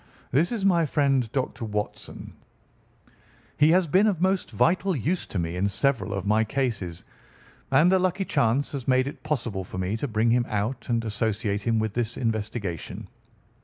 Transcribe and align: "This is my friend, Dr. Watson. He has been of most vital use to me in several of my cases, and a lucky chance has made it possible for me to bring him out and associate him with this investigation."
"This 0.31 0.51
is 0.51 0.65
my 0.65 0.87
friend, 0.87 1.31
Dr. 1.31 1.63
Watson. 1.63 2.33
He 3.55 3.69
has 3.69 3.85
been 3.85 4.07
of 4.07 4.19
most 4.19 4.49
vital 4.49 4.95
use 4.95 5.27
to 5.27 5.37
me 5.37 5.55
in 5.55 5.69
several 5.69 6.11
of 6.15 6.25
my 6.25 6.43
cases, 6.43 7.03
and 7.69 7.93
a 7.93 7.99
lucky 7.99 8.25
chance 8.25 8.71
has 8.71 8.87
made 8.87 9.05
it 9.05 9.21
possible 9.21 9.63
for 9.63 9.77
me 9.77 9.95
to 9.97 10.07
bring 10.07 10.31
him 10.31 10.47
out 10.49 10.89
and 10.89 11.05
associate 11.05 11.61
him 11.61 11.77
with 11.77 11.93
this 11.93 12.17
investigation." 12.17 13.09